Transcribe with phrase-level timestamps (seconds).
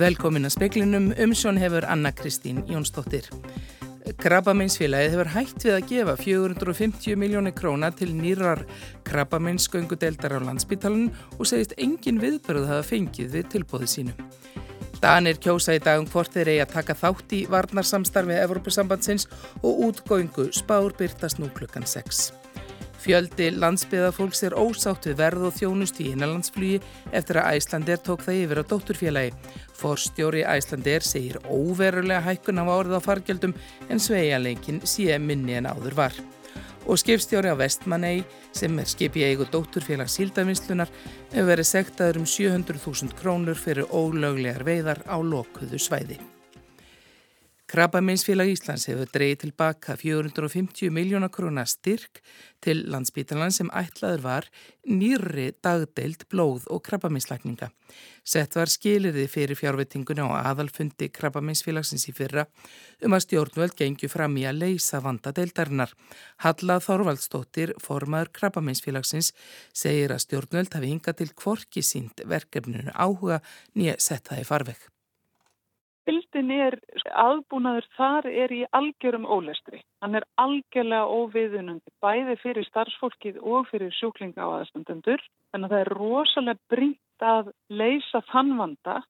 [0.00, 3.26] Velkomin að speklinum, umsjón hefur Anna Kristín Jónsdóttir.
[4.22, 8.62] Krabbameinsfélagið hefur hægt við að gefa 450 miljónir króna til nýrar
[9.04, 14.16] krabbameinsgöngudeldar á landsbítalunum og segist engin viðbörð hafa fengið við tilbóðið sínu.
[15.04, 19.28] Danir kjósa í dagum hvort þeir eigi að taka þátt í varnarsamstarfi Evropasambandsins
[19.60, 22.30] og útgóingu spár byrtast nú klukkan 6.
[23.00, 26.80] Fjöldi landsbyðafólks er ósátt við verð og þjónust í innanlandsflugi
[27.16, 29.30] eftir að Æslandir tók það yfir á dótturfélagi.
[29.80, 33.54] Forstjóri Æslandir segir óverulega hækkun af árið á fargjöldum
[33.88, 36.18] en sveialeikin sé minni en áður var.
[36.84, 38.20] Og skipstjóri á Vestmanei
[38.52, 40.92] sem er skipi eigu dótturfélags síldavinslunar
[41.30, 46.20] hefur verið sektaður um 700.000 krónur fyrir ólöglegar veiðar á lokuðu svæði.
[47.70, 52.18] Krabbaminsfélag Íslands hefur dreyið tilbaka 450 miljóna krónar styrk
[52.58, 54.48] til landsbítalan sem ætlaður var
[54.90, 57.70] nýri dagdeild blóð og krabbaminslækninga.
[58.26, 62.48] Sett var skiliði fyrir fjárvettinguna og aðalfundi Krabbaminsfélagsins í fyrra
[63.06, 65.94] um að stjórnvöld gengju fram í að leysa vanda deildarinnar.
[66.42, 69.30] Halla Þorvaldstóttir, formaður Krabbaminsfélagsins,
[69.70, 73.44] segir að stjórnvöld hafi hingað til kvorki sínt verkefninu áhuga
[73.78, 74.90] nýja sett það í farvegg.
[76.08, 76.76] Bildin er,
[77.22, 79.82] aðbúnaður þar er í algjörum ólestri.
[80.00, 85.22] Hann er algjörlega óviðunandi, bæði fyrir starfsfólkið og fyrir sjúklinga á aðstandendur.
[85.52, 89.00] Þannig að það er rosalega brínt að leysa þann vanda.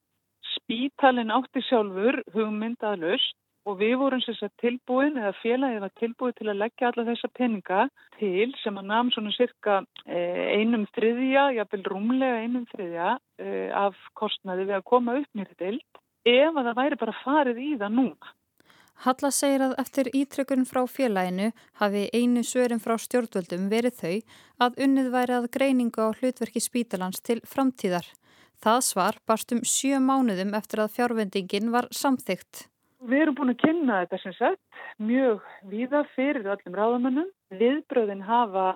[0.56, 3.36] Spítalinn átti sjálfur hugmyndað löst
[3.68, 7.80] og við vorum sérstaklega tilbúin eða félagið var tilbúið til að leggja alla þessa peninga
[8.18, 13.10] til sem að namn svona cirka eh, einum þriðja, jáfnvel rúmlega einum þriðja
[13.42, 17.64] eh, af kostnaði við að koma upp nýrið deilt ef að það væri bara farið
[17.64, 18.34] í það núna.
[19.00, 21.46] Halla segir að eftir ítrykkun frá félaginu
[21.80, 24.16] hafi einu svörum frá stjórnvöldum verið þau
[24.66, 28.04] að unnið væri að greiningu á hlutverki spítalans til framtíðar.
[28.60, 32.66] Það svar barst um sjö mánuðum eftir að fjárvendingin var samþygt.
[33.00, 37.30] Við erum búin að kynna þetta sem sagt mjög víða fyrir öllum ráðamönnum.
[37.56, 38.66] Viðbröðin hafa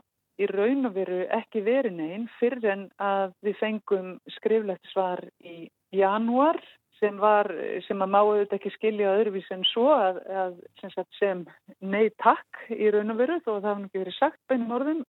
[0.40, 5.68] í raun og veru ekki verið neinn fyrir en að við fengum skriflegt svar í
[5.92, 6.56] janúar
[7.04, 7.50] sem var,
[7.84, 11.44] sem að má auðvitað ekki skilja öðruvís en svo að, að sem, sem
[11.84, 15.04] nei takk í raun og veru þó að það hafði ekki verið sagt beinum orðum.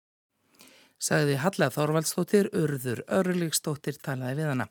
[1.05, 4.69] Sagði Halla Þorvaldstóttir, Urður Örlikstóttir talaði við hana.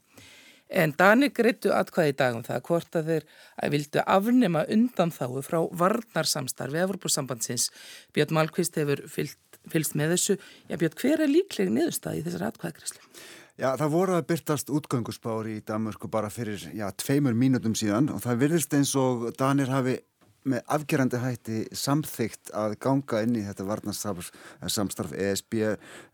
[0.74, 3.26] En Dani greittu atkvæði í dagum það hvort að þeir
[3.62, 7.68] að vildu afnema undan þáu frá varnarsamstarfi Evropasambandsins.
[8.16, 10.38] Björn Malkvist hefur fyllt, fylst með þessu.
[10.72, 13.06] Já Björn, hver er líkleg niðurstað í þessar atkvæðagreyslu?
[13.54, 18.18] Já, það voru að byrtast útgöngusbár í Danmörku bara fyrir, já, tveimur mínutum síðan og
[18.24, 20.02] það virðist eins og Danir hafi
[20.50, 25.54] með afgerandi hætti samþygt að ganga inn í þetta varnarsamstarf ESB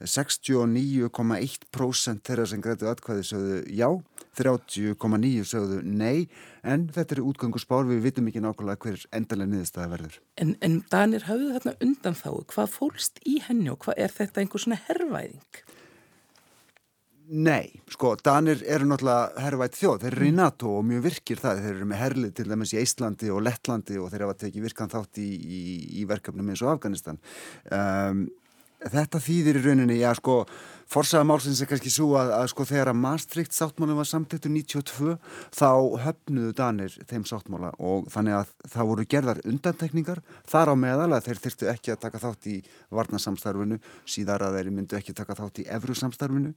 [0.03, 3.89] 69,1% þeirra sem greitu atkvæði sögðu já,
[4.37, 6.27] 30,9% sögðu nei
[6.61, 10.19] en þetta er útgöngusbár, við vitum ekki nákvæmlega hver endalega niðurstaða verður.
[10.35, 14.43] En, en Danir hafðu þarna undan þá, hvað fólst í henni og hvað er þetta
[14.43, 15.47] einhver svona herrvæðing?
[17.29, 21.59] Nei, sko, Danir eru náttúrulega herrvægt þjóð, þeir eru í NATO og mjög virkir það,
[21.61, 24.89] þeir eru með herlið til dæmis í Íslandi og Lettlandi og þeir hafa tekið virkan
[24.89, 25.59] þátt í, í,
[26.01, 27.19] í verkefnum eins og Afganistan.
[27.69, 28.23] Um,
[28.81, 30.39] þetta þýðir í rauninni, já sko,
[30.89, 35.11] Forsaða málsins er kannski svo að, að sko þegar að Maastricht sáttmálinn var samtættu 92
[35.53, 35.67] þá
[36.01, 41.27] höfnuðu Danir þeim sáttmála og þannig að það voru gerðar undantekningar þar á meðal að
[41.27, 42.55] þeir þurftu ekki að taka þátt í
[42.97, 43.77] varnasamstarfinu
[44.09, 46.55] síðar að þeir myndu ekki taka þátt í evru samstarfinu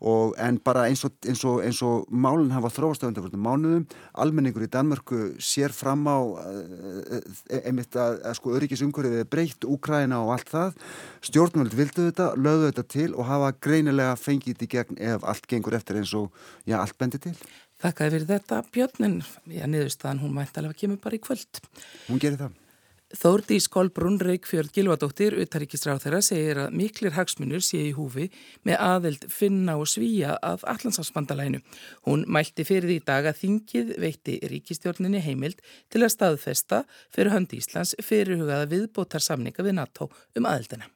[0.00, 3.84] og en bara eins og, eins og, eins og málinn hafa þróast á undanfjörnum mánuðum,
[4.16, 7.20] almenningur í Danmörku sér fram á e,
[7.52, 10.82] e, einmitt að, að sko öryggisumhverfið er breytt, Úkræna og allt það.
[11.24, 15.28] Stjórnvöld vildu þetta, lögðu þetta til og hafa greið greinilega fengið þetta í gegn ef
[15.28, 17.36] allt gengur eftir eins og já, allt bendir til.
[17.82, 21.64] Þakkaði fyrir þetta Björnin, já, niðurstaðan hún mæntalega kemur bara í kvöld.
[22.08, 22.60] Hún gerir það.
[23.14, 28.26] Þórdi Skólbrún Reykjörð Gilvardóttir, utaríkistráð þeirra, segir að miklir hagsmunur sé í húfi
[28.66, 31.60] með aðeld finna og svíja af allansafsbandalænu.
[32.08, 35.62] Hún mælti fyrir því dag að þingið veitti ríkistjórninni heimild
[35.94, 36.82] til að staðfesta
[37.14, 40.90] fyrir hönd Íslands fyrirhugaða viðbótar samninga við NATO um aðeldina.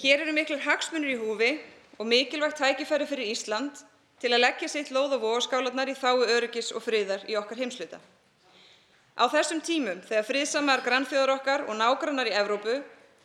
[0.00, 1.50] Hér eru miklir hagsmunir í húfi
[2.00, 3.82] og mikilvægt tækifæri fyrir Ísland
[4.20, 7.98] til að leggja sitt lóð og vogaskálanar í þáu öryggis og friðar í okkar heimsluta.
[9.20, 12.78] Á þessum tímum þegar friðsamar grannþjóðar okkar og nágrannar í Evrópu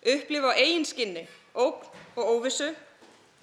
[0.03, 1.23] upplifa á eigin skinni,
[1.55, 1.87] óg
[2.19, 2.67] og óvissu,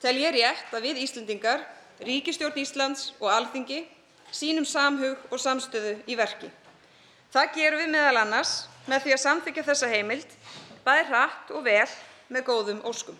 [0.05, 1.65] tel ég rétt að við Íslendingar,
[2.05, 3.87] Ríkistjórn Íslands og Alþingi
[4.29, 6.53] sínum samhug og samstöðu í verki.
[7.33, 10.41] Það gerum við meðal annars með því að samþykja þessa heimild,
[10.85, 11.89] bæði hratt og vel
[12.33, 13.19] með góðum óskum.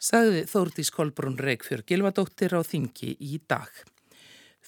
[0.00, 3.68] Sagði Þórdís Kolbrún Reykjörg Gilvadóttir á þingi í dag.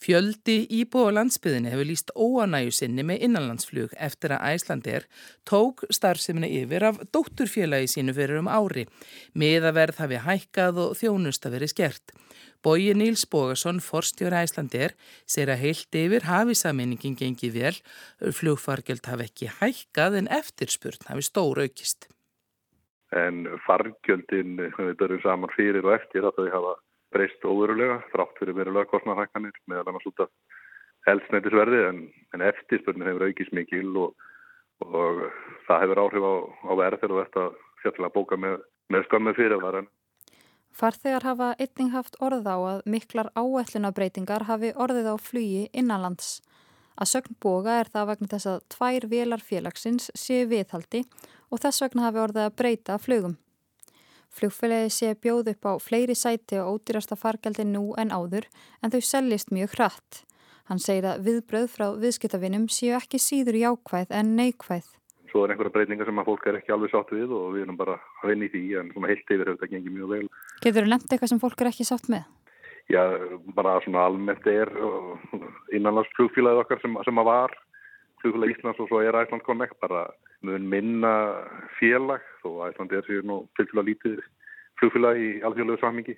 [0.03, 5.05] Fjöldi íbúa landsbyðinni hefur líst óanæju sinni með innanlandsflug eftir að Æslandir
[5.47, 8.89] tók starfseminna yfir af dótturfélagi sínu fyrir um ári.
[9.39, 12.15] Miðaverð hafi hækkað og þjónust að veri skert.
[12.63, 17.77] Bói Níls Bógarsson, forstjóra Æslandir, segir að heilt yfir hafi saminningin gengið vel,
[18.19, 22.11] flugfargjöld hafi ekki hækkað en eftirspurn hafi stór aukist.
[23.13, 26.75] En fargjöldin, við börjum saman fyrir og eftir að þau hafa
[27.13, 30.31] breyst óverulega frátt fyrir verulega kostnarhækkanir meðal annars út af
[31.09, 31.99] heldsneitisverði en,
[32.33, 34.29] en eftirspurnin hefur aukist mikil og,
[34.87, 35.25] og
[35.67, 36.35] það hefur áhrif á,
[36.71, 37.49] á verð þegar þetta
[37.83, 38.63] sérstaklega bóka með,
[38.93, 39.91] með skömmu fyrirvaran.
[40.73, 46.41] Farþegar hafa einning haft orð á að miklar áætlunabreitingar hafi orðið á flugi innanlands.
[46.97, 51.03] Að sögn boga er það vegna þess að tvær velar félagsins séu viðhaldi
[51.53, 53.37] og þess vegna hafi orðið að breyta flugum.
[54.33, 58.49] Flugfélagi sé bjóð upp á fleiri sæti og ódýrasta fargjaldi nú en áður
[58.81, 60.23] en þau seljist mjög hratt.
[60.71, 64.87] Hann segir að viðbröð frá viðskiptavinum séu ekki síður jákvæð en neykvæð.
[65.29, 67.77] Svo er einhverja breytingar sem að fólk er ekki alveg sátt við og við erum
[67.77, 70.25] bara að vinna í því en svona heilt yfir hefur þetta gengið mjög vel.
[70.65, 72.25] Getur þú nefnt eitthvað sem fólk er ekki sátt með?
[72.93, 73.03] Já,
[73.57, 74.73] bara svona almennt er
[75.73, 77.57] innanlands flugfélagið okkar sem, sem að var
[78.23, 80.07] flugfélag Íslands og svo er Æsland Connect bara
[80.47, 81.13] mun minna
[81.79, 84.21] félag þó Æsland er sér nú fylgfélag lítið
[84.81, 86.17] flugfélag í alþjóðlegu sammingi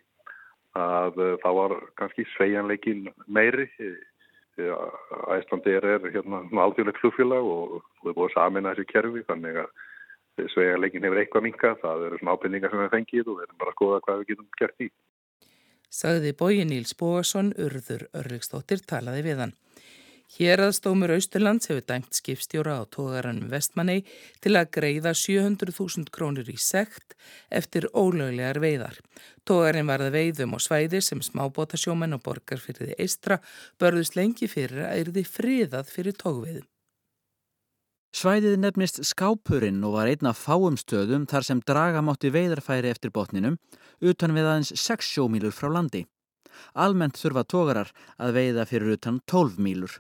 [0.79, 3.69] að uh, það var kannski sveianleikin meiri.
[4.55, 10.49] Æsland er, er hérna alþjóðleg flugfélag og við erum samin að þessu kerfi þannig að
[10.53, 13.73] sveianleikin hefur eitthvað minka það eru svona ábyrningar sem við fengið og við erum bara
[13.73, 14.89] að skoða hvað við getum gert í.
[15.95, 19.53] Sagði bóji Níls Bóasson, urður Örriksdóttir talaði við hann.
[20.35, 24.01] Hérraðstómur Austurlands hefur dæmt skipstjóra á tógaranum Vestmanni
[24.43, 27.15] til að greiða 700.000 krónur í sekt
[27.55, 28.97] eftir ólöglegar veiðar.
[29.47, 33.37] Tógarinn varða veiðum og svæðir sem smábótasjómen og borgar fyrir því eistra
[33.79, 36.67] börðust lengi fyrir að erði friðað fyrir tógveiðum.
[38.15, 43.61] Svæðið nefnist Skápurinn og var einna fáum stöðum þar sem draga mátti veidarfæri eftir botninum
[44.03, 46.03] utan við aðeins 6 sjómílur frá landi.
[46.75, 49.95] Almennt þurfa tógarar að veiða fyrir utan 12 mílur.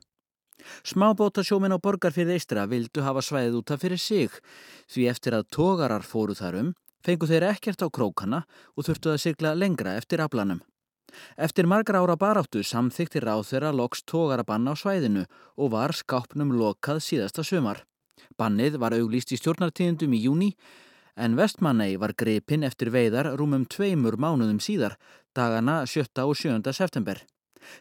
[0.86, 4.40] Smábótasjómin á borgarfyrði eistra vildu hafa svæðið út af fyrir sig
[4.92, 6.74] því eftir að tógarar fóru þarum
[7.04, 8.44] fengu þeir ekkert á krókana
[8.76, 10.62] og þurftu að sigla lengra eftir aflanum.
[11.36, 15.26] Eftir margar ára baráttu samþykti ráð þeirra loks tógarabann á svæðinu
[15.56, 17.84] og var skápnum lokað síðasta sömar.
[18.38, 20.50] Bannið var auglýst í stjórnartíðendum í júni
[21.14, 24.96] en Vestmannei var grepinn eftir veiðar rúmum tveimur mánuðum síðar,
[25.36, 26.08] dagana 7.
[26.24, 26.72] og 7.
[26.72, 27.22] september.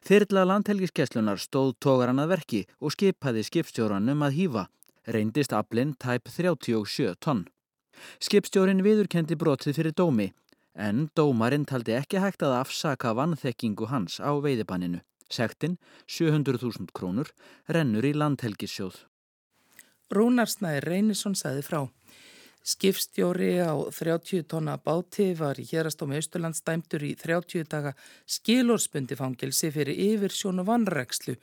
[0.07, 4.63] Þyrla landhelgiskeslunar stóð tógaran að verki og skipaði skipstjóranum að hýfa,
[5.07, 7.45] reyndist aflinn tæp 37 tonn.
[8.23, 10.31] Skipstjórin viðurkendi brotið fyrir dómi,
[10.73, 15.01] en dómarinn taldi ekki hægt að afsaka vannþekkingu hans á veiðibanninu.
[15.33, 15.77] Sektinn,
[16.07, 17.29] 700.000 krónur,
[17.69, 19.03] rennur í landhelgissjóð.
[20.13, 21.79] Rúnarsnæði Reynisson saði frá.
[22.63, 27.91] Skipstjóri á 30 tonna báti var í hérastómi Östurlands dæmtur í 30 daga
[28.23, 31.35] skilórsbundi fangilsi fyrir yfir sjónu vanrækslu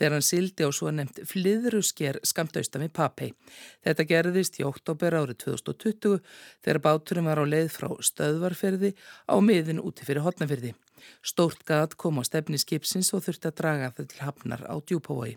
[0.00, 3.28] þegar hann sildi á svo nefnt fliðrusker skamt austan við Papei.
[3.84, 6.22] Þetta gerðist í oktober árið 2020
[6.64, 8.94] þegar báturum var á leið frá stöðvarferði
[9.28, 10.72] á miðin úti fyrir hotnafyrði.
[11.22, 15.36] Stórt gat kom á stefni skipsins og þurfti að draga það til hafnar á djúbói.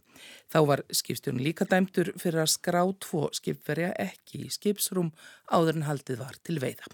[0.52, 5.14] Þá var skipstjórn líka dæmtur fyrir að skrá tvo skipverja ekki í skipsrúm
[5.52, 6.94] áður en haldið var til veiða.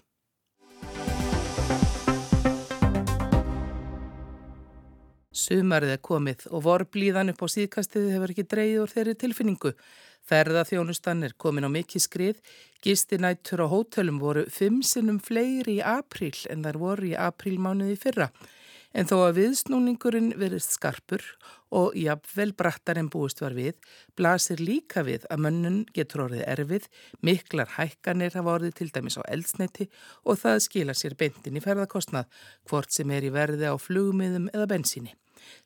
[5.32, 9.72] Sumarið er komið og vorblíðan upp á síðkastið hefur ekki dreyið úr þeirri tilfinningu.
[10.28, 12.42] Ferðaþjónustan er komin á mikið skrið,
[12.84, 18.28] gistinættur og hótelum voru fimm sinnum fleiri í apríl en þar voru í aprílmánuði fyrra.
[18.92, 21.24] En þó að viðsnúningurinn verist skarpur
[21.72, 23.78] og jafnvel brattar en búist var við,
[24.18, 26.88] blasir líka við að mönnun getur orðið erfið,
[27.24, 29.88] miklar hækkanir hafa orðið til dæmis á eldsneiti
[30.28, 32.28] og það skila sér beintin í ferðarkostnað,
[32.68, 35.16] hvort sem er í verði á flugmiðum eða bensíni.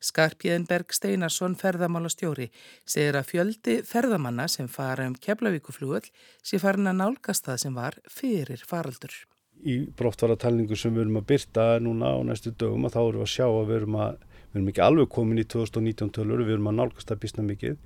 [0.00, 2.48] Skarpjæðinberg Steinarsson ferðamálastjóri
[2.88, 6.08] segir að fjöldi ferðamanna sem fara um Keflavíkuflugöld
[6.40, 9.18] sé farin að nálgast það sem var fyrir faraldur
[9.64, 13.26] í brottfaratalningu sem við erum að byrta núna á næstu dögum að þá erum við
[13.26, 14.18] að sjá að við erum, að,
[14.50, 17.78] við erum ekki alveg komin í 2019 tölur, við erum að nálgast að bísna mikið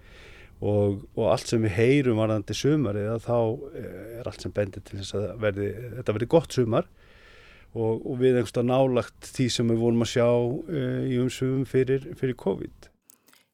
[0.60, 3.36] og, og allt sem við heyrum varðandi sumari þá
[3.80, 6.90] eh, er allt sem bendir til þess að verði, þetta verði gott sumar
[7.74, 12.08] og, og við einhversta nálagt því sem við vorum að sjá e, í umsumum fyrir,
[12.18, 12.90] fyrir COVID.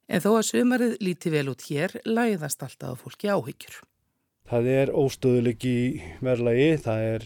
[0.07, 3.81] En þó að sumarið líti vel út hér, læðast alltaf fólki áhyggjur.
[4.47, 5.79] Það er óstöðuleik í
[6.23, 7.25] verðlagi, það er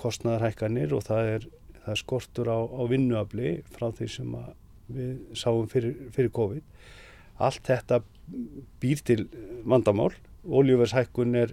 [0.00, 1.42] kostnæðarhækkanir og það er,
[1.82, 4.36] það er skortur á, á vinnuafli frá því sem
[4.92, 6.64] við sáum fyrir, fyrir COVID.
[7.44, 8.00] Allt þetta
[8.80, 9.26] býr til
[9.68, 10.14] vandamál.
[10.48, 11.52] Ólíuvershækkun er,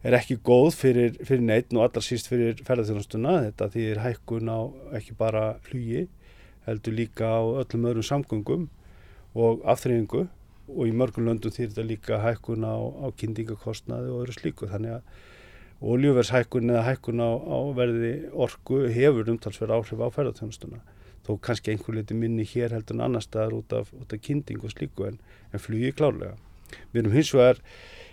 [0.00, 3.36] er ekki góð fyrir, fyrir neitt og allar síst fyrir ferðarþjónastuna.
[3.50, 4.60] Þetta þýðir hækkun á
[4.96, 6.06] ekki bara flugi,
[6.64, 8.68] heldur líka á öllum öðrum samgöngum
[9.36, 10.30] og afþreyingu
[10.76, 14.70] og í mörgum löndum þýr þetta líka hækkun á, á kynningakostnaði og öðru slíku.
[14.70, 20.82] Þannig að oljuvershækkun eða hækkun á, á verði orku hefur umtalsverð áhrif á ferðarþjónustuna
[21.26, 24.72] þó kannski einhver liti minni hér heldur en annar staðar út af, af kynning og
[24.72, 25.18] slíku en,
[25.52, 26.36] en flugi klárlega.
[26.92, 27.60] Við erum hins vegar,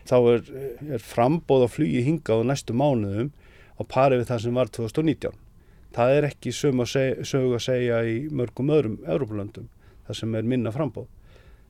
[0.09, 0.47] þá er,
[0.97, 3.31] er frambóð á flugi hingað á næstu mánuðum
[3.77, 5.43] á pari við það sem var 2019.
[5.97, 9.69] Það er ekki sög að segja í mörgum öðrum Európa-löndum,
[10.09, 11.07] það sem er minna frambóð.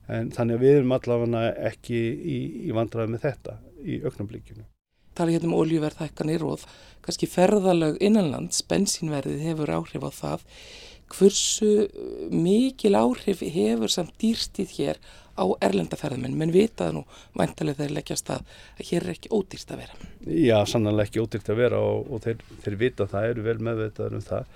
[0.08, 4.64] En þannig að við erum allavega ekki í, í vandraði með þetta í auknarblikinu
[5.18, 6.66] tala hérna um oljuverðhækkanir og
[7.04, 10.44] kannski ferðalag innanlands, bensínverðið hefur áhrif á það.
[11.08, 11.70] Hversu
[12.30, 15.00] mikil áhrif hefur samt dýrstið hér
[15.38, 17.04] á erlendaferðamenn, menn vitaða nú
[17.38, 18.42] vantilega þeir leggjast að,
[18.82, 20.08] hér er ekki ódýrst að vera.
[20.26, 24.18] Já, sannanlega ekki ódýrst að vera og, og þeir, þeir vita það, eru vel meðvitaður
[24.18, 24.52] um það.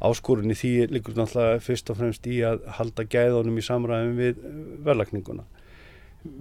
[0.00, 4.38] Áskorunni því líkur náttúrulega fyrst og fremst í að halda gæðunum í samræðum við
[4.86, 5.44] verðlagninguna.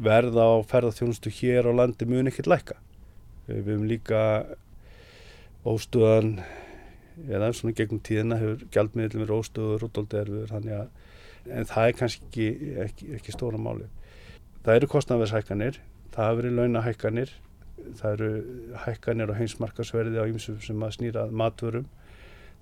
[0.09, 2.77] Verða á ferðarþjónustu hér á landi mun ekkert lækka
[3.49, 4.21] Við hefum líka
[5.67, 6.35] óstöðan,
[7.25, 10.35] eða svona gegnum tíðina hefur gjaldmiðlum verið óstöður og doldið
[11.49, 12.47] en það er kannski ekki,
[12.83, 13.87] ekki, ekki stóra máli.
[14.65, 15.79] Það eru kostnæðverðshækkanir,
[16.13, 17.33] það hafa verið launahækkanir,
[17.97, 18.29] það eru
[18.83, 21.87] hækkanir og heimsmarkasverði á ýmsum sem að snýra matvörum.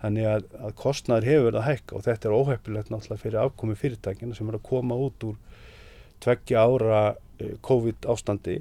[0.02, 3.78] Þannig að, að kostnæður hefur verið að hækka og þetta er óheppilegt náttúrulega fyrir afkomi
[3.80, 5.64] fyrirtækina sem er að koma út úr
[6.22, 7.00] tveggja ára
[7.42, 8.60] eh, COVID ástandi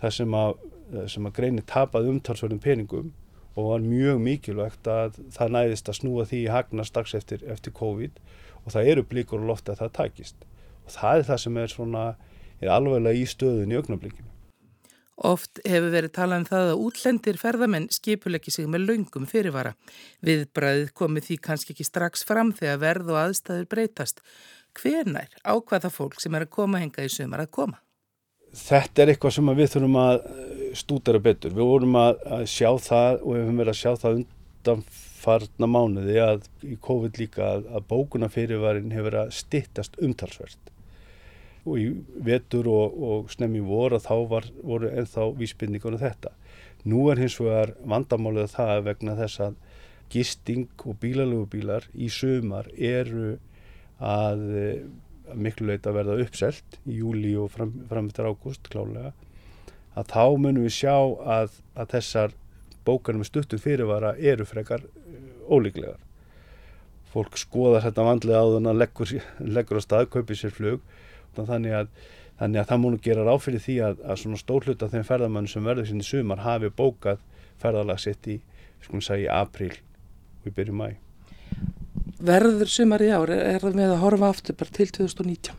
[0.00, 0.58] þar sem að
[0.90, 3.10] Eh, að greini tapað umtalsverðum peningum
[3.54, 7.74] og var mjög mikilvægt að það næðist að snúa því í hagna strax eftir, eftir
[7.76, 8.18] COVID
[8.64, 10.48] og það eru blíkur og lofti að það takist
[10.86, 12.04] og það er það sem er svona
[12.58, 14.26] er alveglega í stöðun í augnablíkinu.
[15.20, 19.74] Oft hefur verið talað um það að útlendir ferðamenn skipuleggi sig með laungum fyrirvara.
[20.24, 24.24] Viðbræðið komið því kannski ekki strax fram þegar verð og aðstæður breytast.
[24.80, 27.82] Hvernær ákvaða fólk sem er að koma henga í sömur að koma?
[28.56, 30.16] Þetta er eitthvað sem við þurfum að
[30.80, 31.54] stúdara betur.
[31.54, 36.48] Við vorum að, sjá það og við höfum verið að sjá það undanfarna mánuði að
[36.64, 40.72] í COVID líka að, að bókunafyrirvarin hefur verið að stittast umtalsvert.
[41.66, 41.86] Og í
[42.24, 46.32] vetur og, og snemmi voru að þá var, voru ennþá vísbyrningunum þetta.
[46.88, 49.58] Nú er hins vegar vandamálið það vegna þess að
[50.10, 53.36] gisting og bílalögubílar í sömar eru
[54.00, 54.46] að,
[55.28, 59.12] að miklu leita verða uppselt í júli og fram, fram eftir ágúst klálega
[59.98, 62.34] að þá munum við sjá að, að þessar
[62.86, 65.18] bókanum með stuttum fyrirvara eru frekar uh,
[65.50, 65.98] ólíklegar.
[67.10, 69.14] Fólk skoðar þetta vandlega á þannig að leggur,
[69.56, 70.84] leggur á stað, kaupir sér flug
[71.36, 71.90] þannig að,
[72.40, 75.50] þannig að það múnu gera ráð fyrir því að, að svona stóhlut af þeim ferðamann
[75.50, 77.22] sem verður í sumar hafi bókað
[77.60, 78.40] ferðalag sitt í,
[78.84, 79.72] skulum segja, í april
[80.40, 80.88] og í byrju mæ.
[82.20, 85.56] Verður sumar í ár, er það með að horfa aftur bara til 2019?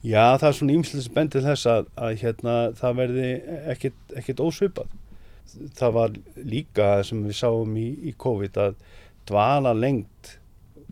[0.00, 3.30] Já, það er svona ímslega sem bendir þess að, að hérna, það verði
[3.74, 4.94] ekkit ósvipað.
[5.76, 8.78] Það var líka sem við sáum í, í COVID að
[9.28, 10.36] dvala lengt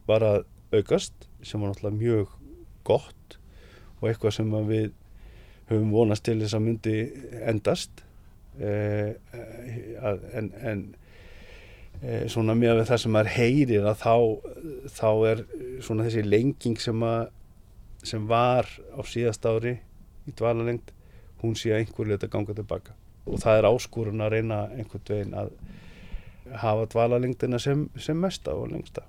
[0.09, 0.43] var að
[0.75, 2.35] aukast sem var náttúrulega mjög
[2.85, 3.18] gott
[3.99, 4.93] og eitthvað sem við
[5.69, 6.97] höfum vonast til þess að myndi
[7.51, 8.05] endast
[8.61, 9.17] eh,
[10.35, 10.85] en, en
[12.03, 14.15] eh, svona með það sem er heyrir að þá,
[15.01, 15.45] þá er
[15.85, 17.35] svona þessi lenging sem að
[18.07, 19.75] sem var á síðast ári
[20.29, 20.93] í dvalalengd,
[21.43, 22.95] hún sé að einhver leita ganga tilbaka
[23.29, 25.51] og það er áskorun að reyna einhvern veginn að
[26.63, 29.05] hafa dvalalengdina sem, sem mesta og lengsta.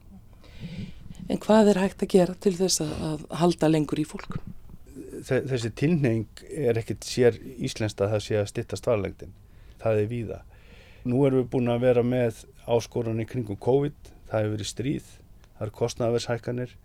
[1.29, 4.39] En hvað er hægt að gera til þess að halda lengur í fólk?
[5.25, 9.33] Þessi tilneying er ekkert sér íslenskt að það sé að stitta dvalalengdin.
[9.79, 10.39] Það er víða.
[11.07, 15.09] Nú erum við búin að vera með áskorunni kringum COVID, það hefur verið stríð,
[15.55, 16.75] það eru kostnavershækkanir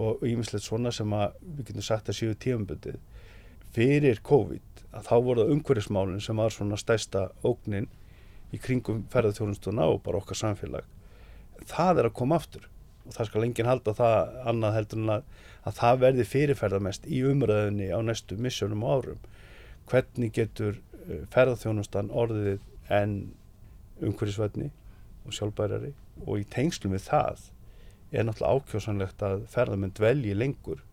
[0.00, 2.98] og ímislegt svona sem að við getum sagt að séu tíumbundið
[3.74, 7.88] fyrir COVID að þá voru það umhverfismálinn sem var svona stæsta ógnin
[8.50, 10.86] í kringum ferðarþjónustuna og bara okkar samfélag.
[11.70, 12.66] Það er að koma aftur
[13.10, 15.22] og það skal enginn halda það annað heldur en að,
[15.66, 19.24] að það verði fyrirferðarmest í umræðinni á næstu missjónum og árum.
[19.90, 22.60] Hvernig getur eh, ferðarþjónustan orðið
[22.94, 23.16] en
[23.98, 24.68] umhverfisvætni
[25.26, 25.90] og sjálfbærari?
[26.22, 27.48] Og í tengslum við það
[28.14, 30.84] er náttúrulega ákjósanlegt að ferðamenn dvelji lengur.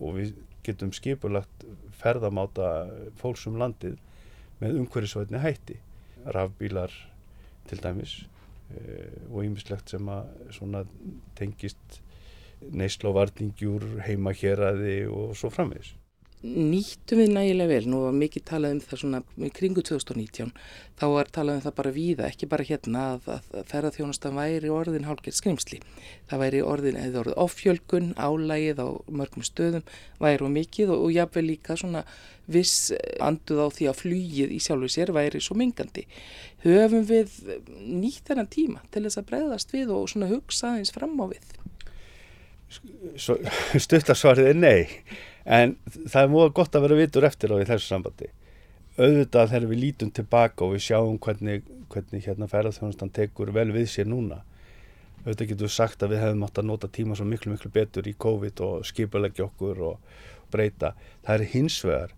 [0.00, 0.32] Og við
[0.64, 1.66] getum skipulagt
[2.00, 2.70] ferðamáta
[3.20, 4.00] fólksum landið
[4.62, 5.76] með umhverjusvætni hætti.
[6.24, 6.96] Rafbílar
[7.68, 8.22] til dæmis
[9.30, 10.90] og ýmislegt sem að
[11.38, 12.00] tengist
[12.72, 15.92] neyslovarningjúr, heima héræði og svo framvegs
[16.44, 19.20] nýttum við nægilega vel, nú var mikið talað um það svona
[19.56, 20.52] kringu 2019
[21.00, 25.06] þá var talað um það bara víða, ekki bara hérna að, að ferðarþjónustan væri orðin
[25.08, 25.80] hálfgerð skrimsli,
[26.28, 29.86] það væri orðin eða orðið offjölgun, álægið á mörgum stöðum
[30.22, 32.02] væri og mikið og, og jáfnveg líka svona
[32.46, 32.92] viss
[33.24, 36.04] anduð á því að flýið í sjálfu sér væri svo mingandi.
[36.62, 37.32] Höfum við
[37.80, 41.56] nýtt þennan tíma til þess að breyðast við og svona hugsa eins fram á við?
[43.86, 44.82] Stuttarsvarið er nei
[45.46, 48.28] en það er mjög gott að vera vitur eftir á þessu sambandi.
[48.96, 53.90] Auðvitað þegar við lítum tilbaka og við sjáum hvernig, hvernig hérna ferðarþjónustan tekur vel við
[53.92, 54.42] sér núna.
[55.24, 58.08] Auðvitað getur við sagt að við hefum átt að nota tíma svo miklu miklu betur
[58.08, 60.94] í COVID og skipulegja okkur og breyta.
[61.26, 62.14] Það er hins vegar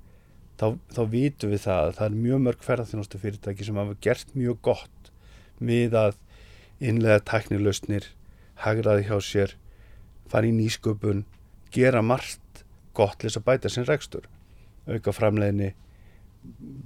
[0.59, 4.35] þá, þá vitum við það að það er mjög mörg ferðarþjónustu fyrirtæki sem hafa gert
[4.37, 5.13] mjög gott
[5.59, 6.19] með að
[6.79, 8.13] innlega tæknilausnir
[8.63, 9.55] hagraði hjá sér
[10.31, 11.25] fara í nýsköpun
[11.75, 12.48] gera margt
[12.99, 14.27] gott til þess að bæta sinn rekstur.
[14.89, 15.73] Auka framleginni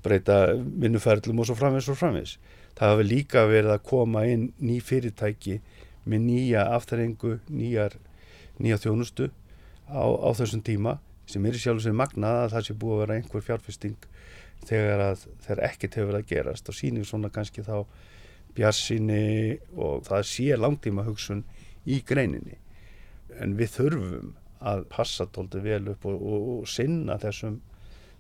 [0.03, 2.39] breyta vinnuferðlum og svo framvegs og framvegs
[2.79, 5.59] það hafi líka verið að koma inn ný fyrirtæki
[6.09, 7.99] með nýja afþrengu nýjar,
[8.59, 9.29] nýja þjónustu
[9.93, 10.97] á, á þessum tíma
[11.31, 14.09] sem er í sjálf sem magnað að það sé búið að vera einhver fjárfesting
[14.67, 16.69] þegar að þeir ekkert hefur verið að gerast.
[16.71, 17.77] Og sínir svona kannski þá
[18.57, 21.45] bjassinni og það sé langtíma hugsun
[21.89, 22.59] í greininni.
[23.41, 27.59] En við þurfum að passa tóltið vel upp og, og, og sinna þessum,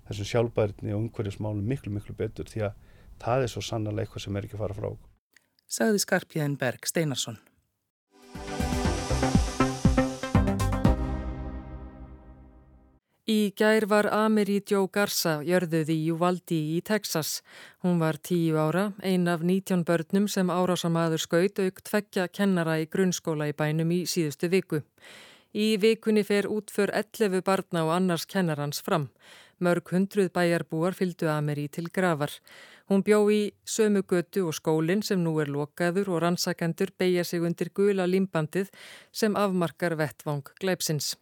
[0.09, 2.77] þessum sjálfbærni og umhverjusmálum miklu miklu betur því að
[3.23, 4.93] það er svo sannarlega eitthvað sem er ekki að fara frá.
[5.73, 7.41] Sagði Skarpjæðin Berg Steinarsson.
[13.33, 17.37] Í gær var Amiri Joe Garza jörðuð í Uvaldi í Texas.
[17.85, 22.89] Hún var tíu ára, ein af nítjón börnum sem árásamaður skaut auk tveggja kennara í
[22.91, 24.83] grunnskóla í bænum í síðustu viku.
[25.52, 29.10] Í vikunni fer útför 11 barna og annars kennarans fram.
[29.60, 32.32] Mörg hundruð bæjarbúar fylgdu Ameri til gravar.
[32.88, 37.45] Hún bjó í sömu götu og skólinn sem nú er lokaður og rannsakendur beigja sig
[37.45, 38.73] undir gula límbandið
[39.12, 41.17] sem afmarkar vettvang gleipsins.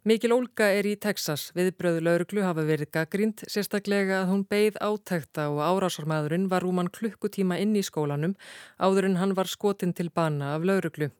[0.00, 1.50] Mikil Olga er í Texas.
[1.52, 7.58] Viðbröðu lauruglu hafa verið gaggrínd, sérstaklega að hún beigð átækta og árásarmæðurinn var rúman klukkutíma
[7.60, 8.32] inn í skólanum
[8.80, 11.10] áður en hann var skotin til bana af lauruglu.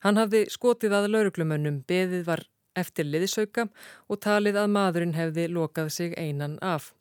[0.00, 3.66] Hann hafði skotið að lauruglumönnum, beðið var eftir liðsauka
[4.08, 6.94] og talið að maðurinn hefði lokað sig einan af.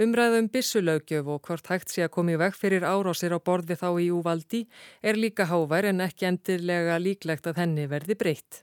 [0.00, 4.08] Umræðum bissulögjöf og hvort hægt sé að komi vekk fyrir árásir á borði þá í
[4.16, 4.62] úvaldi
[5.02, 8.62] er líka hávær en ekki endilega líklegt að henni verði breytt.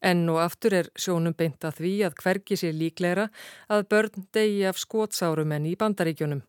[0.00, 3.26] Enn og aftur er sjónum beint að því að hvergi sé líklegra
[3.68, 6.40] að börn degi af skotsárum enn í bandaríkjunum.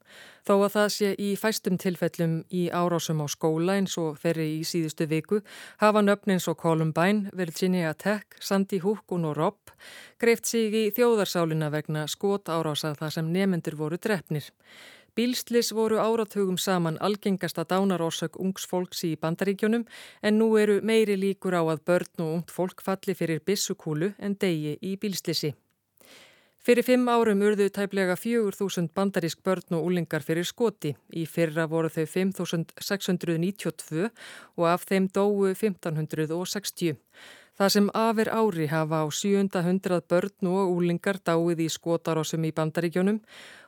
[0.47, 4.63] Þó að það sé í fæstum tilfellum í árásum á skóla eins og ferri í
[4.65, 5.41] síðustu viku
[5.83, 9.75] hafa nöfn eins og Columbine, Virginia Tech, Sandy Hook og Robb
[10.21, 14.47] greift sig í þjóðarsálina vegna skot árásað þar sem nemyndur voru drefnir.
[15.15, 19.83] Bílslis voru áratugum saman algengasta dánarósök ungs fólks í bandaríkjunum
[20.23, 24.37] en nú eru meiri líkur á að börn og ungt fólk falli fyrir bissukúlu en
[24.39, 25.51] degi í bílslisi.
[26.63, 30.95] Fyrir fimm árum urðu tæplega 4.000 bandarísk börn og úlingar fyrir skoti.
[31.11, 34.07] Í fyrra voru þau 5.692
[34.55, 36.95] og af þeim dóu 1.560.
[37.59, 43.19] Það sem afir ári hafa á 700 börn og úlingar dáið í skotarásum í bandaríkjónum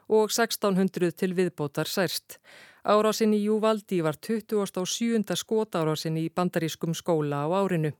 [0.10, 2.40] og 1600 til viðbótar særst.
[2.84, 5.24] Árásin í Júvaldi var 27.
[5.40, 7.94] skotárásin í bandarískum skóla á árinu.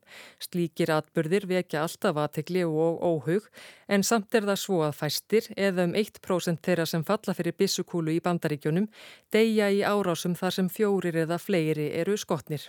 [0.44, 3.48] Slíkir atbyrðir vekja alltaf aðtegli og óhug
[3.88, 8.12] en samt er það svo að fæstir eða um 1% þeirra sem falla fyrir bissukúlu
[8.12, 8.90] í bandaríkjunum
[9.32, 12.68] deyja í árásum þar sem fjórir eða fleiri eru skotnir.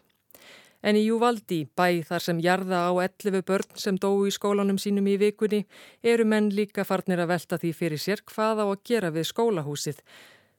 [0.84, 5.06] En í Júvaldi, bæ þar sem jarða á 11 börn sem dói í skólanum sínum
[5.08, 5.62] í vikunni,
[6.04, 10.02] eru menn líka farnir að velta því fyrir sér hvað á að gera við skólahúsið,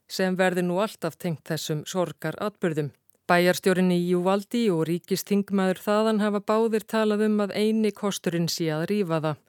[0.10, 2.90] sem verður nú alltaf tengt þessum sorgar atbyrðum.
[3.30, 8.88] Bæjarstjórin í Júvaldi og ríkistingmaður þaðan hafa báðir talað um að eini kosturinn sé að
[8.92, 9.40] rýfa það.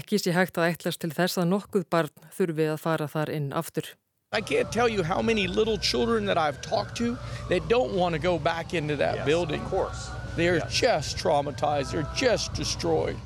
[0.00, 3.52] Ekki sé hægt að ætlast til þess að nokkuð barn þurfi að fara þar inn
[3.56, 3.92] aftur.
[4.32, 8.12] I can't tell you how many little children that I've talked to that don't want
[8.12, 9.60] to go back into that yes, building.
[9.60, 10.08] Of course.
[10.36, 10.68] They're yeah.
[10.70, 13.16] just traumatized, they're just destroyed.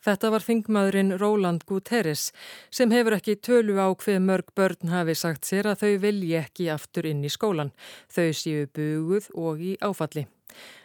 [0.00, 2.30] Þetta var þingmaðurinn Róland Guterres
[2.72, 6.70] sem hefur ekki tölu á hver mörg börn hafi sagt sér að þau vilji ekki
[6.72, 7.74] aftur inn í skólan.
[8.08, 10.26] Þau séu buguð og í áfalli.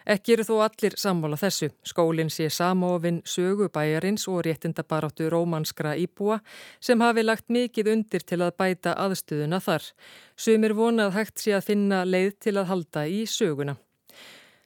[0.06, 1.72] Ekki eru þó allir sammála þessu.
[1.88, 6.42] Skólinn sé samofinn sögu bæjarins og réttindabaráttu rómanskra íbúa
[6.80, 9.90] sem hafi lagt mikið undir til að bæta aðstöðuna þar.
[10.38, 13.80] Sumir vonað hægt sé að finna leið til að halda í söguna.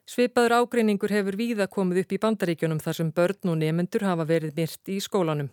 [0.10, 4.56] Sveipaður ágreiningur hefur víða komið upp í bandaríkjunum þar sem börn og nemyndur hafa verið
[4.58, 5.52] myrt í skólanum.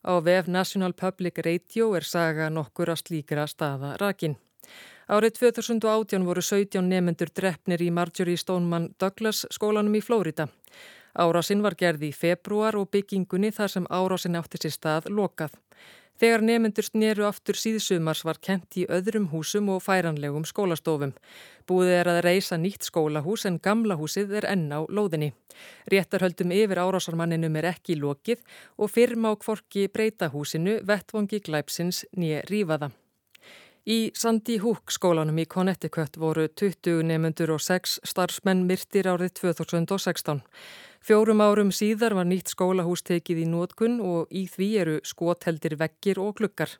[0.00, 4.38] Á vef National Public Radio er saga nokkur að slíkra staða rakin.
[5.12, 10.48] Árið 2018 voru 17 nemyndur drefnir í Marjorie Stoneman Douglas skólanum í Flórida.
[11.12, 15.52] Árásinn var gerði í februar og byggingunni þar sem árásinn átti sér stað lokað.
[16.18, 21.12] Þegar nemyndur sneru aftur síðsumars var kent í öðrum húsum og færanlegum skólastofum.
[21.70, 25.30] Búið er að reysa nýtt skólahús en gamla húsið er enn á lóðinni.
[25.94, 28.42] Réttarhöldum yfir árásarmanninum er ekki lokið
[28.78, 32.90] og fyrrm á kvorki breyta húsinu vettvangi glæpsins nýja rífaða.
[33.88, 40.42] Í Sandy Hook skólanum í Connecticut voru 20 nemyndur og 6 starfsmenn myrtir árið 2016.
[41.00, 46.20] Fjórum árum síðar var nýtt skólahús tekið í nótkunn og í því eru skotheldir vekkir
[46.20, 46.74] og klukkar.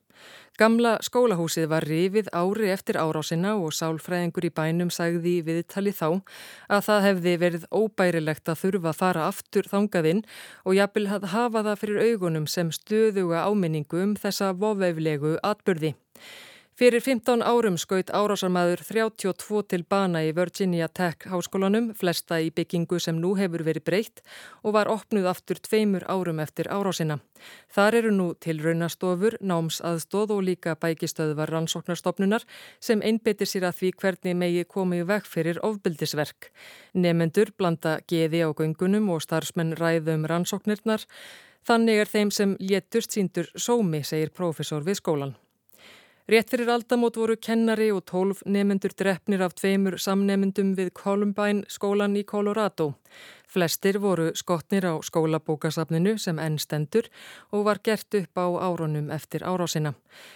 [0.61, 6.21] Gamla skólahúsið var rifið ári eftir árásina og sálfræðingur í bænum sagði viðtali þá
[6.68, 10.21] að það hefði verið óbærilegt að þurfa að fara aftur þangaðinn
[10.66, 15.94] og jafnvel að hafa það fyrir augunum sem stöðuga áminningu um þessa vofveiflegu atbyrði.
[16.79, 23.01] Fyrir 15 árum skaut árásarmæður 32 til bana í Virginia Tech háskólanum, flesta í byggingu
[23.03, 24.23] sem nú hefur verið breytt
[24.62, 27.17] og var opnuð aftur tveimur árum eftir árásina.
[27.75, 32.47] Þar eru nú til raunastofur, námsaðstóð og líka bækistöðvar rannsóknarstofnunar
[32.79, 36.53] sem einbetir sér að því hvernig megi komið vekk fyrir ofbildisverk.
[36.95, 41.11] Nefendur blanda geði á göngunum og starfsmenn ræðum rannsóknirnar.
[41.67, 45.35] Þannig er þeim sem létust síndur sómi, segir profesor við skólan.
[46.29, 52.19] Rétt fyrir aldamót voru kennari og tólf nemyndur drefnir af tveimur samnemyndum við Columbine skólan
[52.21, 52.91] í Colorado.
[53.49, 57.07] Flestir voru skotnir á skólabókasafninu sem enn stendur
[57.49, 59.95] og var gert upp á árunum eftir árásina.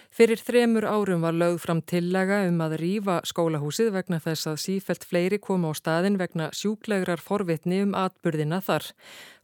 [0.09, 5.05] Fyrir þremur árum var lögð fram tillega um að rýfa skólahúsið vegna þess að sífelt
[5.05, 8.89] fleiri koma á staðin vegna sjúklegrar forvitni um atburðina þar.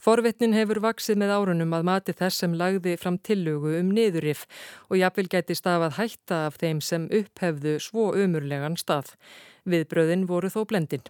[0.01, 4.47] Forvitnin hefur vaksið með árunum að mati þess sem lagði fram tillögu um niðurif
[4.89, 9.13] og jafnvel gæti stafað hætta af þeim sem upphefðu svo umurlegan stað.
[9.69, 11.05] Viðbröðin voru þó blendin.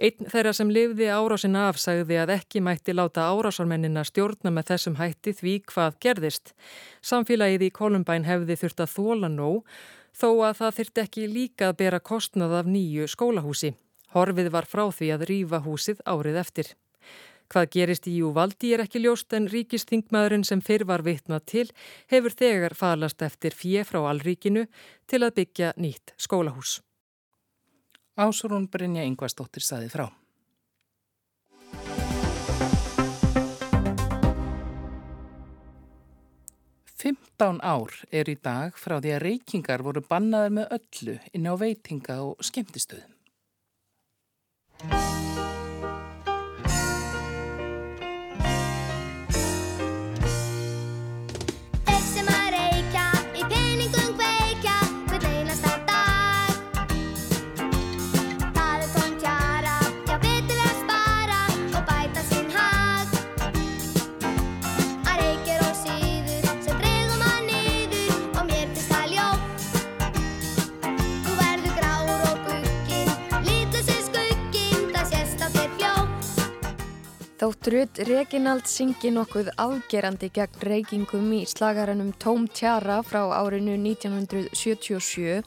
[0.00, 4.96] Einn þeirra sem lifði árásina af sagði að ekki mætti láta árásarmennina stjórna með þessum
[4.96, 6.54] hætti því hvað gerðist.
[7.04, 9.76] Samfélagið í Kolumbæn hefði þurft að þóla nóg
[10.16, 13.74] þó að það þurfti ekki líka að bera kostnað af nýju skólahúsi.
[14.16, 16.74] Horfið var frá því að rýfa húsið árið eftir.
[17.52, 21.70] Hvað gerist í Júvaldi er ekki ljóst en ríkistingmaðurinn sem fyrr var vitnað til
[22.08, 24.64] hefur þegar falast eftir fjö frá allríkinu
[25.10, 26.78] til að byggja nýtt skólahús.
[28.18, 30.08] Ásrún Brynja Yngvarsdóttir saði frá.
[37.00, 41.54] Fimmtán ár er í dag frá því að reykingar voru bannaðar með öllu inn á
[41.56, 43.16] veitinga og skemmtistöðum.
[77.40, 85.38] Þótt Rudd Reginald syngi nokkuð afgerandi gegn reykingum í slagaranum Tóm Tjara frá árinu 1977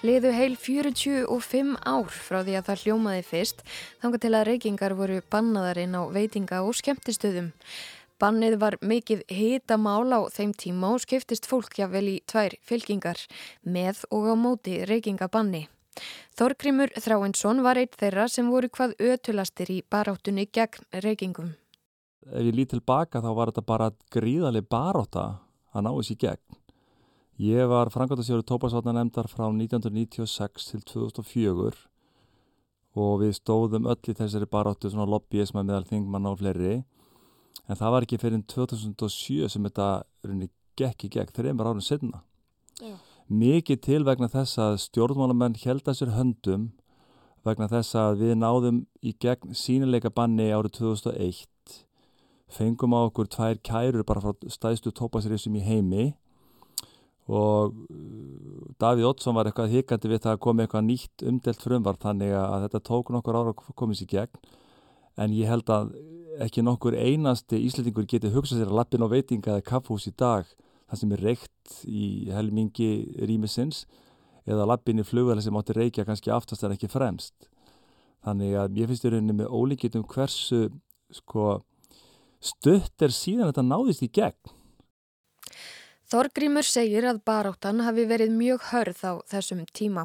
[0.00, 3.60] liðu heil 45 ár frá því að það hljómaði fyrst
[4.00, 7.52] þanga til að reykingar voru bannaðarinn á veitinga og skemmtistöðum.
[8.16, 13.20] Bannið var mikið hita mál á þeim tíma og skiptist fólkja vel í tvær fylkingar
[13.60, 15.66] með og á móti reykingabanni.
[16.38, 21.52] Þorgrimur Þráinsson var eitt þeirra sem voru hvað ötulastir í baráttunni gegn reykingum.
[22.30, 25.24] Ef ég lít tilbaka þá var þetta bara gríðarlega barátta
[25.74, 26.60] að ná þessi gegn.
[27.42, 31.72] Ég var frangværtasjóru tópasvarnanemndar frá 1996 til 2004
[33.02, 36.74] og við stóðum öll í þessari baráttu svona lobbyism meðal þingmann á fleiri
[37.66, 39.88] en það var ekki fyrir 2007 sem þetta
[40.78, 42.22] gekk í gegn þreymur árið setna.
[43.32, 46.66] Mikið til vegna þess að stjórnmálamenn held að sér höndum
[47.46, 51.78] vegna þess að við náðum í gegn sínileika banni árið 2001
[52.52, 56.10] fengum á okkur tvær kærur bara frá stæðstu tópasriðsum í heimi
[57.32, 62.00] og uh, Davíð Oddsson var eitthvað hikandi við það að komi eitthvað nýtt umdelt frumvar
[62.02, 64.40] þannig að þetta tók nokkur ára að komast í gegn.
[65.20, 65.92] En ég held að
[66.42, 70.48] ekki nokkur einasti íslitingur geti hugsað sér að lappin á veitinga eða kaffhús í dag
[70.92, 72.92] það sem er reykt í helmingi
[73.24, 73.86] rýmisins
[74.44, 77.48] eða lappinni flugverðar sem átti reykja kannski aftast er ekki fremst.
[78.22, 80.68] þannig að ég finnst í rauninni með ólíkitum hversu
[81.10, 81.62] sko
[82.42, 84.52] stutt er síðan þetta náðist í gegn
[86.12, 90.02] Þorgrímur segir að baráttan hafi verið mjög hörð á þessum tíma.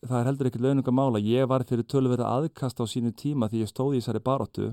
[0.00, 1.20] Það er heldur ekkert launungamála.
[1.20, 4.70] Ég var fyrir tölverða aðkast á sínu tíma því ég stóði í þessari baráttu.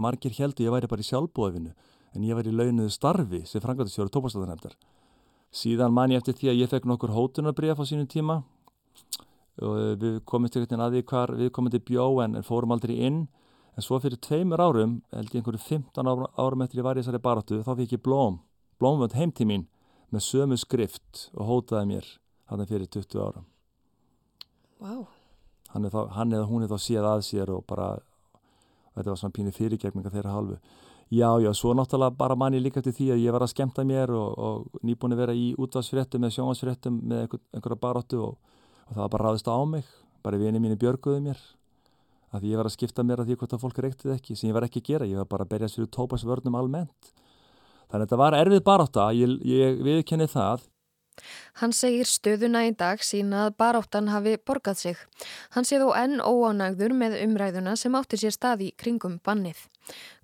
[0.00, 1.74] Margir heldur ég væri bara í sjálfbóðinu
[2.14, 4.74] en ég var í launuðu starfi sem frangatisjóru tópastaðanemdar.
[5.54, 8.40] Síðan man ég eftir því að ég fekk nokkur hótunarbref á sínu tíma
[9.62, 12.96] og við komum til hérna að því hvar við komum til bjó en fórum aldrei
[13.06, 13.26] inn.
[13.74, 17.22] En svo fyrir tveimur árum, held ég einhverju 15 árum eftir ég var í þessari
[17.22, 18.36] baráttu, þá fikk ég blóm,
[18.78, 19.64] blómvönd heim til mín
[20.14, 22.08] með sömu skrift og hótaði mér
[22.50, 23.42] hann fyrir 20 ára
[24.82, 25.06] wow.
[25.72, 27.94] hann, þá, hann eða hún er þá séð að sér og bara
[28.94, 30.58] þetta var svona pínu fyrirgegninga þeirra halvu
[31.18, 34.12] já já, svo náttúrulega bara manni líka til því að ég var að skemta mér
[34.14, 38.38] og, og nýbúin að vera í útvarsfréttum eða sjónvarsfréttum með einhver, einhverja baróttu og,
[38.88, 39.86] og það var bara ráðist á mig.
[40.24, 41.40] Bara vini mínu björguðu mér
[42.34, 44.48] að því ég var að skipta mér að því hvort að fólk reyktið ekki sem
[44.48, 47.10] ég var ekki að gera, ég var bara að berjast fyrir tópasvörnum almennt.
[47.90, 50.64] Þannig að þetta var erfið barátta, ég, ég viðkenni það.
[51.60, 55.02] Hann segir stöðuna í dag sína að baráttan hafi borgað sig.
[55.54, 59.60] Hann sé þó enn óánægður með umræðuna sem átti sér stað í kringum bannið.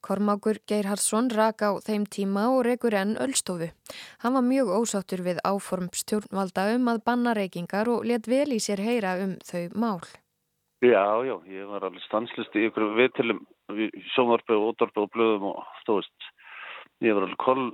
[0.01, 3.71] Kormákur Geirhardsson rak á þeim tíma og rekur enn öllstofu.
[4.25, 8.61] Hann var mjög ósáttur við áform stjórnvalda um að banna reykingar og let vel í
[8.63, 10.03] sér heyra um þau mál.
[10.81, 13.43] Já, já, ég var alveg stanslist í ykkur viðtilum,
[14.15, 16.31] sjónvarpi og ódorpi og blöðum og stóðist
[17.05, 17.67] ég var alveg koll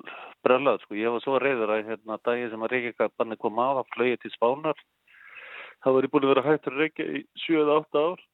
[0.46, 3.90] brellað sko, ég var svo reyður að hérna dagi sem að Reykjavík kom á að
[3.94, 4.78] flögi til Spánar.
[5.82, 8.24] Þá var ég búin að vera hægt að reykja í 7-8 ár.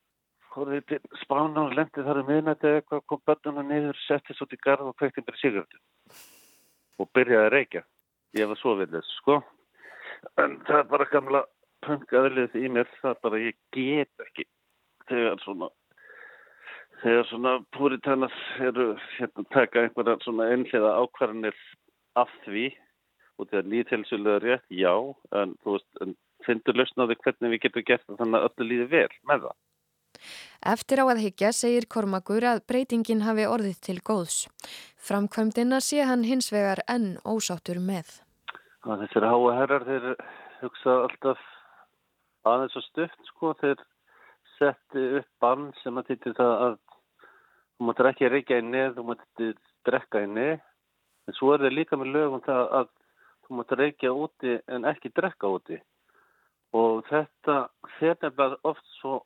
[0.53, 4.61] Hóðið til Spánar lendi þar um miðnætti eða eitthvað kom börnuna niður, settist út í
[4.63, 5.83] garð og kveiktið mér í sigartu
[7.01, 7.85] og byrjaði að reykja.
[8.39, 9.41] Ég var svo villis sko.
[10.39, 11.45] En það er bara gamla
[11.87, 12.91] punkaðlið í mér.
[13.01, 14.47] Það er bara ég get ekki
[15.09, 15.73] þegar svona
[17.03, 21.57] þegar svona púritanar eru hérna taka einhverja svona einhlega ákvarðanir
[22.19, 22.69] af því
[23.41, 24.95] og þegar nýthelsulega rétt, já
[25.39, 28.89] en þú veist, en finnur lausnaði hvernig við getum gert það þannig að öllu líði
[28.93, 29.57] vel með það.
[30.73, 34.45] Eftir á að higgja segir Kormakur að breytingin hafi orðið til góðs.
[35.03, 38.21] Framkvæmdina sé hann hins vegar enn ósáttur með.
[38.85, 40.07] Þessir háa herrar þeir
[40.61, 41.43] hugsa alltaf
[42.47, 43.83] aðeins og stuft sko þeir
[44.59, 49.07] setti upp bann sem að þetta það að þú máttir ekki reykja í neð, þú
[49.09, 49.55] máttir
[49.87, 50.61] drekka í neð,
[51.29, 52.91] en svo er það líka með lögum það að
[53.47, 55.79] þú máttir reykja úti en ekki drekka úti.
[56.73, 57.57] Og þetta
[57.99, 59.21] fer nefnilega oft svo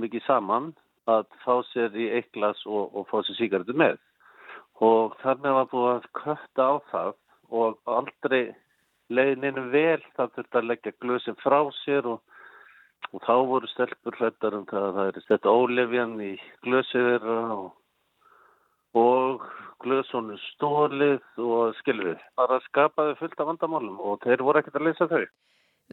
[0.00, 0.72] mikið saman
[1.06, 3.98] að fá sér í eitt glas og, og fá sér síkartu með.
[4.82, 7.12] Og þannig var búið að kötta á það
[7.56, 8.54] og aldrei
[9.08, 12.22] leiðin vel það þurfti að leggja glöðsinn frá sér og,
[13.12, 16.32] og þá voru stelpur hlættar um það að það er þetta ólefjan í
[16.66, 17.68] glöðsir og
[18.96, 19.44] og
[19.84, 22.22] glöðsónu stólið og skilfið.
[22.38, 25.24] Bara skapaði fullt af vandamálum og þeir voru ekkert að leysa þau.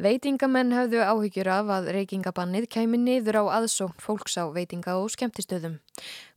[0.04, 5.76] Veitingamenn hafðu áhyggjur af að reykingabannið kæmi niður á aðsókn fólks á veitinga og skemmtistöðum.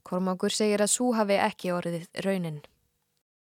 [0.05, 2.59] Kormákur segir að svo hafi ekki orðið raunin.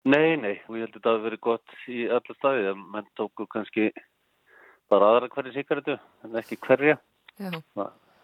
[0.05, 2.71] Nei, nei, og ég held að þetta hafi verið gott í alla staði.
[2.93, 3.89] Menn tóku kannski
[4.93, 6.95] bara aðra hverja síkaretu, en ekki hverja.
[7.35, 7.51] Já.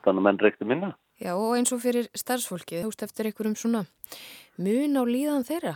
[0.05, 0.93] Þannig að menn reykti minna.
[1.21, 3.83] Já, og eins og fyrir starfsfólkið, þú veist eftir einhverjum svona
[4.57, 5.75] mun á líðan þeirra?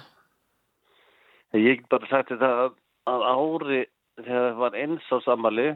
[1.54, 2.72] Ég get bara sagt þetta að,
[3.12, 3.82] að ári
[4.18, 5.68] þegar það var eins á samali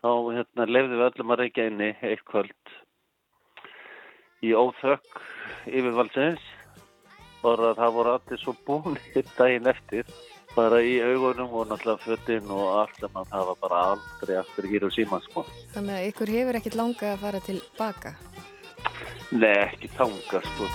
[0.00, 2.74] þá hérna, lefði við öllum að reykja inni eitt kvöld
[4.46, 5.20] í óþökk
[5.66, 6.46] yfirvaldsins
[7.42, 9.00] bara það voru allir svo búin
[9.40, 10.06] daginn eftir
[10.54, 14.86] bara í augunum og náttúrulega föttin og allt að það var bara aldrei aftur hér
[14.86, 15.44] á síma sko.
[15.74, 18.14] Þannig að ykkur hefur ekkit langa að fara til baka?
[19.30, 20.66] Nei, ekki tanga sko.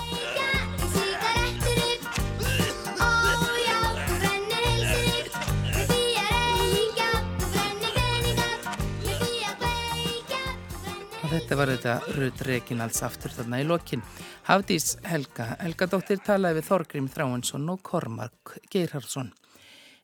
[11.26, 14.00] Þetta var þetta Rud Reginalds aftur þarna í lokin.
[14.48, 19.34] Hafdís Helga, Helga dóttir talaði við Þorgrim Þráinsson og Kormark Geirhardsson.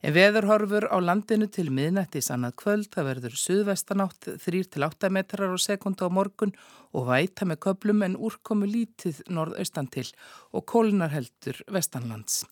[0.03, 6.11] En veðurhorfur á landinu til miðnættis annað kvöld, það verður suðvestanátt 3-8 metrar á sekundu
[6.11, 6.55] á morgun
[6.91, 10.09] og væta með köplum en úrkomu lítið norðaustan til
[10.51, 12.43] og kólunar heldur vestanlands.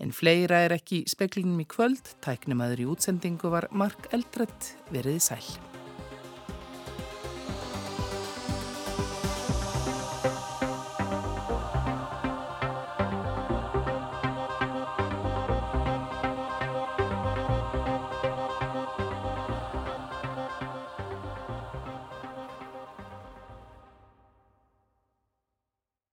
[0.00, 5.24] En fleira er ekki speklinum í kvöld, tæknum aður í útsendingu var Mark Eldrætt veriði
[5.24, 5.69] sæl.